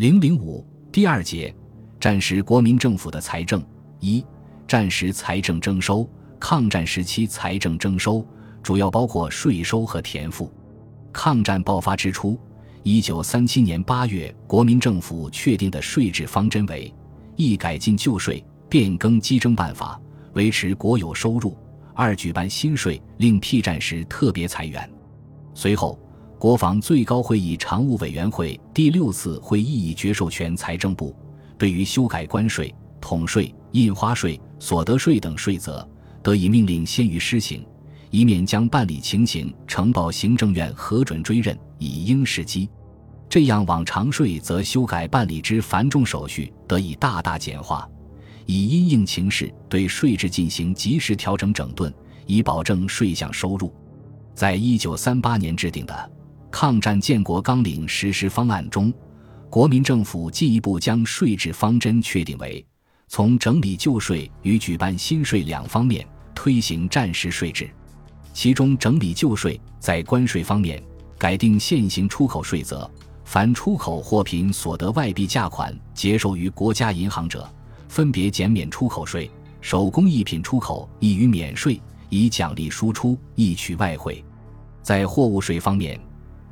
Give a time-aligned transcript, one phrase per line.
[0.00, 1.54] 零零五第二节，
[2.00, 3.62] 战时国民政府的财政
[3.98, 4.24] 一，
[4.66, 6.08] 战时财政征收。
[6.38, 8.26] 抗战时期财政征收
[8.62, 10.50] 主要包括税收和田赋。
[11.12, 12.40] 抗战爆发之初，
[12.82, 16.90] 一九三七年八月，国民政府确定的税制方针为：
[17.36, 20.00] 一、改进旧税，变更稽征办法，
[20.32, 21.54] 维持国有收入；
[21.94, 24.90] 二、举办新税，另辟战时特别财源。
[25.52, 26.00] 随后，
[26.40, 31.14] 国防最高会议常务委员会第六次会议已决授权财政部，
[31.58, 35.86] 对于修改关税、统税、印花税、所得税等税则，
[36.22, 37.62] 得以命令先于施行。
[38.10, 42.70] 以免将办理情形呈报行政院核准追认，以应时机。
[43.28, 47.86] 这样往常税则修改办理之繁重手续得以大大简化，
[48.46, 51.92] 以因应情势对税制进行及时调整整顿，
[52.24, 53.70] 以保证税项收入。
[54.34, 55.92] 在一九三八年制定的
[56.50, 58.92] 《抗战建国纲领实施方案》中，
[59.48, 62.64] 国民政府进一步将税制方针确定为
[63.08, 67.68] 从整理旧税与举办新税两方面推行战时税制。
[68.32, 70.80] 其中整理旧税，在关税方面
[71.18, 72.88] 改定现行出口税则：
[73.24, 77.48] 凡出口货品所得外币价款结售于国家银行者，
[77.88, 79.28] 分别减免出口税；
[79.60, 84.24] 手工艺品出口亦予免税，以奖励输出，易取外汇。
[84.80, 86.00] 在货物税方面，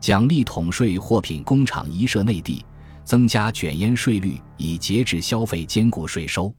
[0.00, 2.64] 奖励统税货品工厂移设内地，
[3.04, 6.54] 增加卷烟税率，以节制消费，兼顾税收。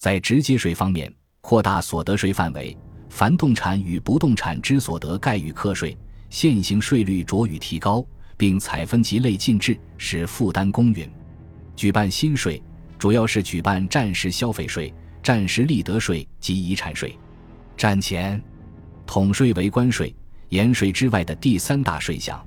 [0.00, 2.76] 在直接税方面，扩大所得税范围。
[3.08, 5.96] 凡动产与不动产之所得，概予课税，
[6.30, 8.04] 现行税率着予提高，
[8.36, 11.08] 并采分级类进制，使负担公允。
[11.76, 12.62] 举办新税，
[12.98, 17.16] 主要是举办战时消费税、战时利得税及遗产税。
[17.76, 18.42] 战前，
[19.06, 20.14] 统税为关税、
[20.48, 22.42] 盐税之外的第三大税项，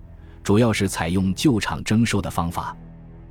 [0.46, 2.78] 主要是采用旧厂征收的方法。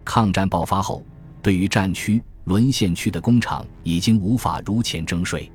[0.05, 1.01] 抗战爆发后，
[1.41, 5.49] 对于战区、沦陷区的工厂，已经无法如前征税。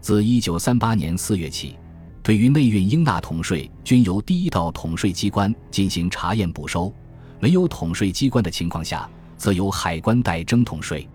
[0.00, 1.76] 自一九三八年四月起，
[2.24, 6.92] 对于内运应纳统税，均由第一道统税机关进行查验补收；
[7.38, 11.08] 没有统税机关的情况下，则由海关代征统税。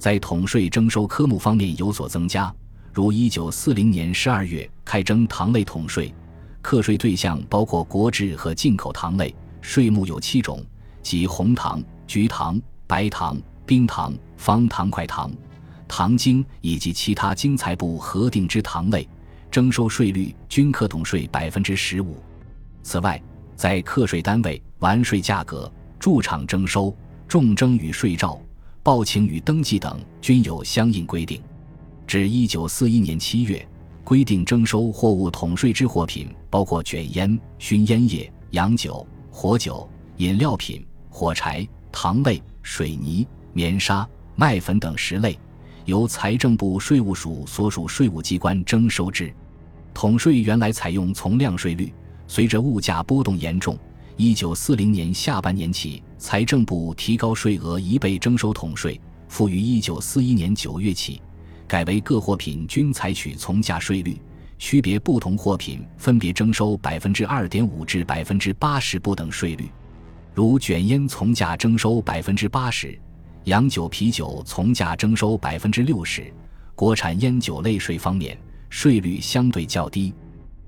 [0.00, 2.52] 在统税征收科目方面有所增加，
[2.92, 6.12] 如一九四零年十二月开征糖类统税，
[6.60, 10.64] 课税对象包括国制和进口糖类，税目有七种，
[11.02, 15.30] 即红糖、橘糖、白糖、冰糖、方糖块糖。
[15.86, 19.08] 糖精以及其他经财部核定之糖类，
[19.50, 22.16] 征收税率均可统税百分之十五。
[22.82, 23.20] 此外，
[23.56, 26.94] 在课税单位完税价格、驻场征收、
[27.26, 28.38] 重征与税照、
[28.82, 31.40] 报请与登记等均有相应规定。
[32.06, 33.66] 至一九四一年七月，
[34.08, 39.86] 规定征收货物统税之货品包括卷烟、熏烟叶、洋酒、火酒、
[40.16, 45.38] 饮料品、火柴、糖类、水泥、棉纱、麦粉等十类。
[45.84, 49.30] 由财政部税务署所属税务机关征收之，
[49.92, 51.92] 统税原来采用从量税率，
[52.26, 53.78] 随着物价波动严重，
[54.16, 58.98] 一九四零年下半年起，财政部提高税额一倍征收统税，
[59.28, 61.20] 复于一九四一年九月起，
[61.68, 64.18] 改为各货品均采取从价税率，
[64.58, 69.70] 区别不同货品分别征收百分之二点五至百分之八十不等税率，
[70.34, 72.98] 如卷烟从价征收百分之八十。
[73.44, 76.32] 洋酒、啤酒从价征收百分之六十，
[76.74, 78.36] 国产烟酒类税方面
[78.70, 80.12] 税率相对较低。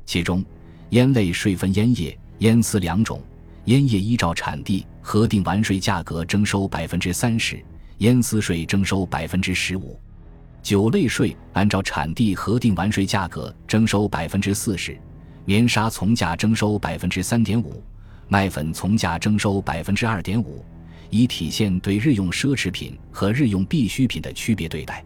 [0.05, 0.45] 其中，
[0.91, 3.23] 烟类税分烟叶、烟丝两种，
[3.65, 7.63] 烟叶依照产地核定完税价格征收百分之三十，
[7.99, 9.99] 烟丝税征收百分之十五。
[10.63, 14.99] 酒类税按照产地核定完税价格征收百分之四十，
[15.45, 17.83] 棉纱从价征收百分之三点五，
[18.29, 20.65] 麦粉从价征收百分之二点五。
[21.09, 25.05] 以体现对日用奢侈品和日用必需品的区别对待。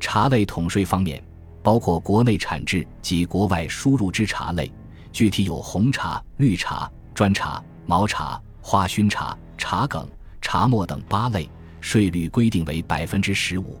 [0.00, 1.22] 茶类统税方面，
[1.62, 4.72] 包括国内产制及国外输入之茶类，
[5.12, 10.08] 具体有红茶、绿茶、砖茶、毛茶、花熏茶、茶梗、
[10.40, 11.48] 茶末等八类，
[11.80, 13.80] 税率规定为百分之十五，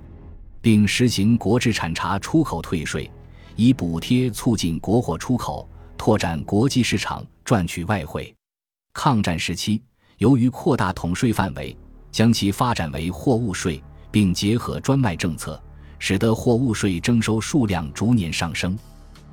[0.66, 3.08] 并实行国制产茶出口退税，
[3.54, 8.34] 以补贴促进国货出口，拓展国际市场，赚取外汇。
[8.92, 9.80] 抗战时期。
[10.18, 11.76] 由于扩大统税范围，
[12.10, 13.80] 将其发展为货物税，
[14.10, 15.62] 并结合专卖政策，
[16.00, 18.76] 使得货物税征收数量逐年上升。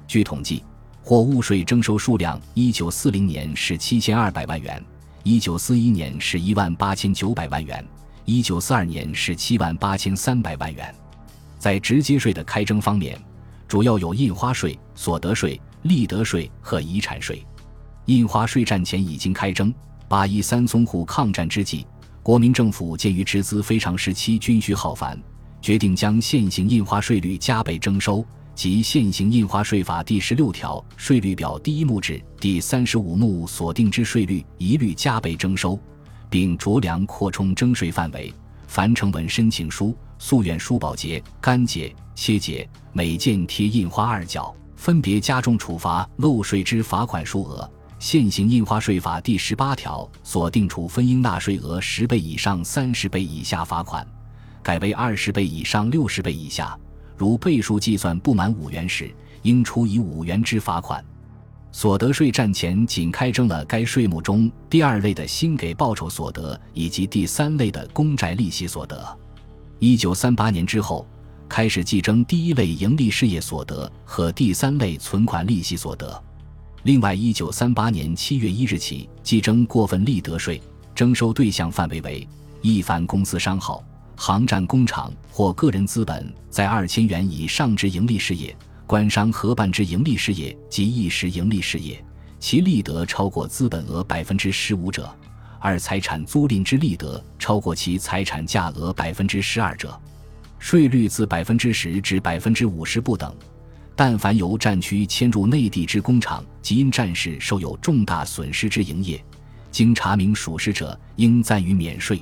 [0.06, 0.64] 据统计，
[1.02, 4.80] 货物税征收数量，一九四零年是七千二百万元，
[5.24, 7.84] 一九四一年是一万八千九百万元，
[8.24, 10.94] 一九四二年是七万八千三百万元。
[11.64, 13.18] 在直接税的开征方面，
[13.70, 17.42] 主要有印花税、所得税、利得税和遗产税。
[18.08, 19.74] 印花税战前已经开征。
[20.10, 21.88] 八一三淞沪抗战之际，
[22.22, 25.18] 国民政府鉴于直资非常时期军需浩繁，
[25.62, 35.80] 决定将现行印花税率加倍征收，即现行印花税法第十六条税率表第一目至第三十五目所定之税率一律加倍征收，
[36.30, 38.34] 并酌量扩充征税范围。
[38.68, 47.70] 凡成文申请书、诉愿书保洁、干节、切节，每件贴印花二角，分别加重处罚漏税之罚款数额。
[48.00, 54.08] 现行印花税法第十八条所定处分应纳税额十倍以上三十倍以下罚款，
[54.64, 56.80] 改为二十倍以上六十倍以下。
[57.18, 61.04] 如倍数计算不满五元时，应处以五元之罚款。
[61.74, 69.20] 所得税战前仅开征了该税目中第二类的薪给报酬所得以及第三类的公债利息所得。
[69.86, 71.06] 一九三八年之后，
[71.50, 76.24] 开始计征第一类盈利事业所得和第三类存款利息所得。
[76.84, 80.62] 另外，一九三八年七月一日起，计征过分利得税，
[80.96, 82.26] 征收对象范围为：
[82.62, 83.84] 一凡公司商号、
[84.16, 88.56] 航站工厂或个人资本在二千元以上之盈利事业，
[88.88, 92.02] 官商合办之盈利事业及一时盈利事业，
[92.40, 95.04] 其利得超过资本额百分之十五者；
[95.64, 99.98] 二财产租赁之利得超过其财产价额百分之十二者，
[100.60, 103.34] 税率自百分之十至百分之五十不等。
[103.96, 109.24] 但凡由战区迁入内地之工厂及因战事受有重大损失之营业，
[109.72, 112.22] 经查明属实者，应暂予免税。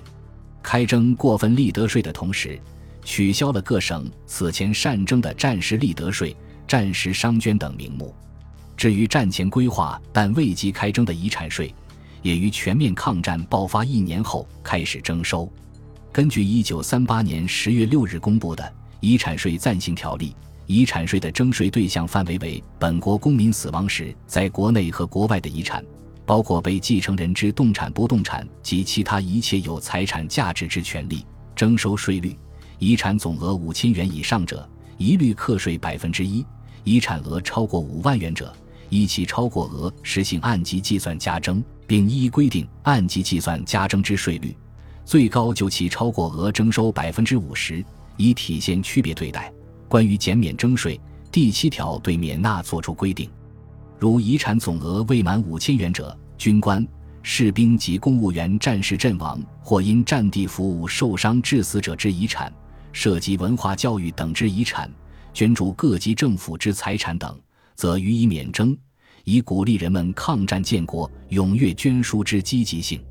[0.62, 2.62] 开征过分利得税的同时，
[3.04, 6.36] 取消了各省此前擅征的战时利得税、
[6.68, 8.14] 战时商捐等名目。
[8.78, 11.74] 至于战前规划但未及开征的遗产税，
[12.22, 15.52] 也于全面抗战爆发一年后开始征收。
[16.12, 18.64] 根据一九三八年十月六日公布的
[19.00, 20.30] 《遗产税暂行条例》。
[20.68, 25.84] 遗产税的征税对象范围为本国公民死亡时在国内和国外的遗产，
[26.26, 31.26] 包括被继承人之动产、不动产及其他一切有财产价值之权利。
[31.58, 32.38] 征收税率：
[32.80, 34.66] 遗产总额五千元以上者，
[34.98, 36.42] 一律课税百分之一；
[36.86, 38.54] 遗产额超过五万元者，
[38.92, 44.54] 依其超过额实行按级计算加征，并一一规定按级计算加征之税率，
[45.06, 47.84] 最高就其超过额征收百分之五十，
[48.18, 49.50] 以体现区别对待。
[49.88, 51.00] 关于减免征税，
[51.32, 53.30] 第七条对免纳作出规定：
[53.98, 56.86] 如遗产总额未满五千元者，军官、
[57.24, 62.52] 士兵及公务员战时阵亡或因战地服务受伤致死者之遗产，
[62.92, 64.92] 涉及文化教育等之遗产，
[65.34, 67.40] 捐助各级政府之财产等，
[67.76, 68.78] 则予以免征，
[69.24, 73.04] 以鼓励人们抗战建国、踊跃捐书之积极性。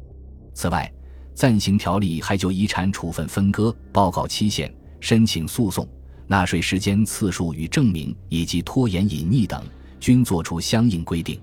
[0.54, 0.92] 此外，
[1.34, 5.88] 暂行条例还就遗产处分分割、报告期限、申请诉讼。
[6.26, 9.64] 纳税时间、次数与证明，以及拖延、隐匿等，
[9.98, 11.40] 均作出相应规定。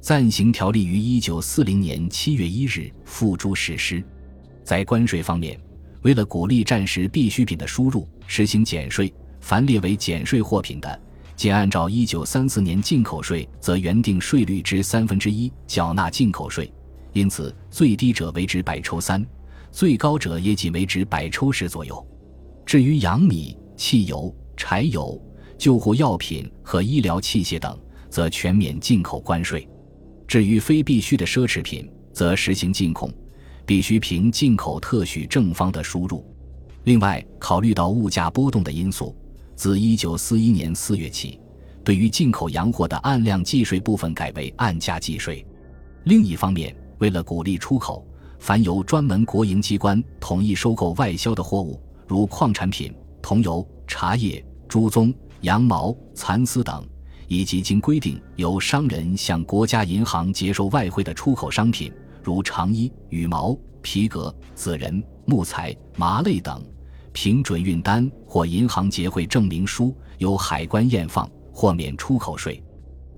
[0.00, 4.04] 暂行条例于一九四零年七月一日付诸实施。
[4.62, 5.58] 在关税方面，
[6.02, 9.12] 为了鼓励战时必需品的输入，实行减税。
[9.40, 11.00] 凡列为减税货品的，
[11.38, 16.68] 仅按照一九三四年进口税则原定税率之三分之一缴纳进口税。
[17.12, 19.24] 因此，最低者为之百抽三，
[19.70, 22.04] 最高者也仅为之百抽十左右。
[22.66, 25.16] 至于洋米，汽油、柴油、
[25.56, 27.78] 救护药品和医疗器械等，
[28.10, 29.60] 则全免进口关税；
[30.26, 33.08] 至于非必需的奢侈品，则实行禁控，
[33.64, 36.26] 必须凭进口特许证方的输入。
[36.82, 39.16] 另外，考虑到物价波动的因素，
[39.58, 41.40] 自一九四一年四月起，
[41.82, 45.44] 对于进口洋货的按量计税部分改为按价计税。
[46.04, 48.06] 另一方面，为了鼓励出口，
[48.38, 52.94] 凡由专门国营机关统一收购外销的货物，如矿产品。
[53.20, 56.86] 桐油、茶叶、猪鬃、羊毛、蚕丝等，
[57.26, 66.64] 以及经规定由商人向国家银行接收外汇的出口商品，如长衣、羽毛、皮革、紫人、木材、麻类等，
[67.20, 72.62] 凭准运单或银行结汇证明书由海关验放，或免出口税。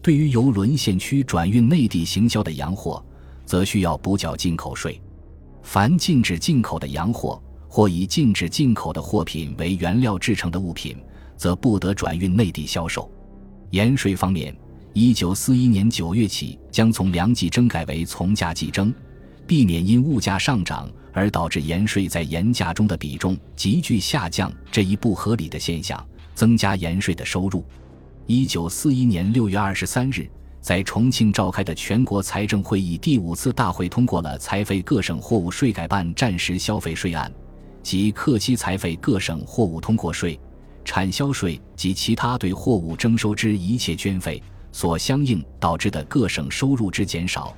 [0.01, 3.05] 对于由沦陷区转运内地行销的洋货，
[3.45, 4.99] 则需要补缴进口税。
[5.63, 7.39] 凡禁止进口的洋货。
[7.69, 10.97] 或以禁止进口的货品为原料制成的物品，
[11.37, 13.09] 则不得转运内地销售。
[13.71, 14.57] 盐税方面，
[14.95, 18.93] 一九四一年九月起将从粮计征改为从价计征，
[19.51, 27.65] 避免因物价上涨而导致盐税在盐价中的比重急剧下降这一不合理的现象，增加盐税的收入。
[28.27, 30.31] 一九四一年六月二十三日。
[30.61, 37.33] 在重庆召开的全国财政会议第五次大会通过了财费各省货物税改办战时消费税案。
[37.83, 40.39] 及客期财费各省货物通过税、
[40.85, 44.41] 产销税及其他对货物征收之一切捐费
[44.71, 47.53] 所相应导致的各省收入之减少，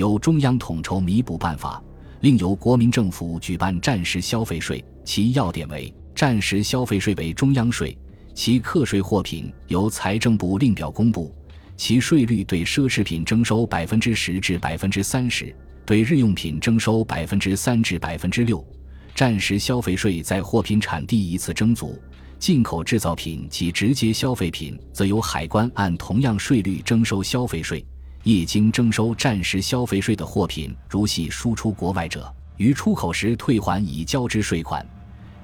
[0.00, 1.78] 由中央统筹弥补办法，
[2.20, 7.94] 另由国民政府举办战时消费税，其要点为：战时消费税为中央税，
[8.34, 11.30] 其课税货品由财政部另表公布，
[11.76, 15.54] 其税率对奢侈品征收百分之十至百分之三十，
[15.84, 18.66] 对日用品征收百分之三至百分之六。
[19.14, 22.00] 战时消费税在货品产地一次征足。
[22.38, 27.84] 进口制造品及直接消费品，则由海关按同样税率征收消费税。
[28.22, 34.86] 一经征收战时消费税的货品，如系输出国外者，于出口时退还已交之税款。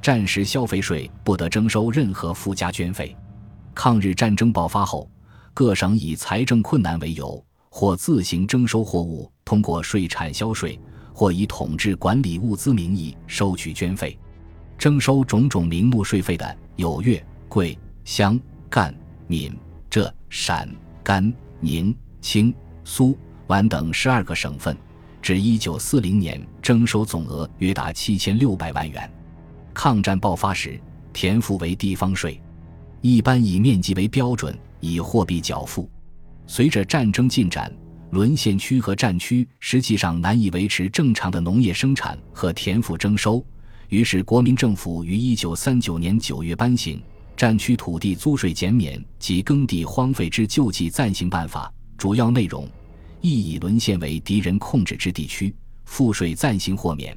[0.03, 3.17] 战时消费税不得征收任何附加捐费。
[3.75, 5.11] 抗日战争爆发后，
[5.55, 10.79] 各省以财政困难为由，或自行征收货物，通过税产销税，
[11.15, 14.19] 或以统治管理物资名义收取捐费。
[14.77, 18.95] 征收种种名目税费的有粤、桂、湘、赣、
[19.27, 19.57] 闽、
[19.89, 20.69] 浙、陕、
[21.03, 22.55] 甘、宁、清、
[22.89, 24.75] 苏、皖等十二个省份，
[25.21, 29.13] 至一九四零年征收总额约达七千六百万元。
[29.75, 30.81] 抗战爆发时，
[31.13, 32.41] 田赋为地方税，
[33.01, 35.91] 一般以面积为标准，以货币缴付。
[36.47, 37.71] 随着战争进展，
[38.11, 43.45] 沦陷区和战区实际上难以维持正常的农业生产和田赋征收。
[43.89, 46.99] 于是，国民政府于一九三九年九月颁行
[47.37, 52.69] 《战区土地租税减免及耕地荒废之救济暂行办法》，主要内容：
[53.21, 55.55] 一、以沦陷为敌人控制之地区，
[55.85, 57.15] 赋税暂行豁免；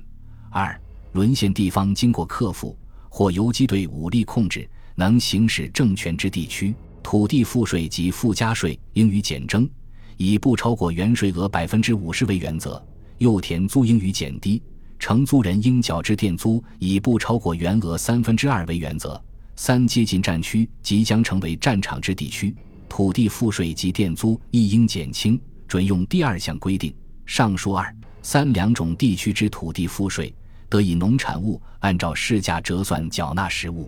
[0.50, 0.79] 二、
[1.13, 2.77] 沦陷地方经过克服
[3.10, 9.70] 或游击队武力控制，能行使政权之地区，土地赋税及附加税应予减征，
[10.18, 12.82] 以不超过原税额百分之五十为原则；
[13.18, 14.62] 幼田租应予减低。
[15.00, 19.20] 承租人应缴之店租以不超过原额三分之二为原则。
[19.56, 22.53] 三、接近战区即将成为战场之地区，
[22.89, 25.39] 土地赋税及店租亦应减轻，
[25.70, 26.94] 准用第二项规定。
[27.26, 30.34] 上述二、三两种地区之土地赋税，
[30.68, 33.88] 得以农产物按照市价折算缴纳实物。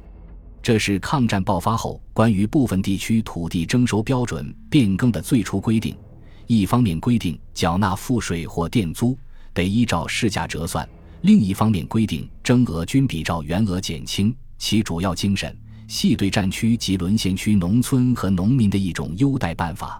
[0.62, 5.98] 这是抗战爆发后关于部分地区土地征收标准变更的最初规定。
[6.46, 9.18] 一方面规定缴纳赋税或佃租
[9.54, 10.88] 得依照市价折算。
[11.22, 15.58] 另一方面规定，征额均比照原额减轻，其主要精神
[15.88, 20.00] 系对战区及沦陷区农村和农民的一种优待办法。